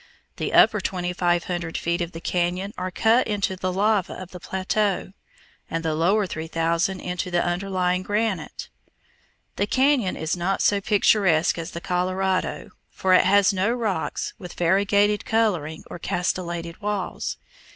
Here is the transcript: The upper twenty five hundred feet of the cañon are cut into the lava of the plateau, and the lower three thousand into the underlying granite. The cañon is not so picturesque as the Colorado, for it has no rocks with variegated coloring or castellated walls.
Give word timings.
The 0.37 0.51
upper 0.51 0.81
twenty 0.81 1.13
five 1.13 1.43
hundred 1.43 1.77
feet 1.77 2.01
of 2.01 2.11
the 2.11 2.19
cañon 2.19 2.73
are 2.75 2.89
cut 2.89 3.27
into 3.27 3.55
the 3.55 3.71
lava 3.71 4.13
of 4.15 4.31
the 4.31 4.39
plateau, 4.39 5.13
and 5.69 5.85
the 5.85 5.93
lower 5.93 6.25
three 6.25 6.47
thousand 6.47 7.01
into 7.01 7.29
the 7.29 7.43
underlying 7.45 8.01
granite. 8.01 8.69
The 9.57 9.67
cañon 9.67 10.17
is 10.19 10.35
not 10.35 10.63
so 10.63 10.81
picturesque 10.81 11.59
as 11.59 11.69
the 11.69 11.81
Colorado, 11.81 12.71
for 12.89 13.13
it 13.13 13.25
has 13.25 13.53
no 13.53 13.71
rocks 13.71 14.33
with 14.39 14.53
variegated 14.55 15.23
coloring 15.23 15.83
or 15.87 15.99
castellated 15.99 16.81
walls. 16.81 17.37